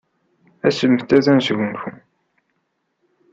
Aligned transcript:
Asemt-d 0.67 1.09
ad 1.17 1.25
nesgunfu. 1.31 1.91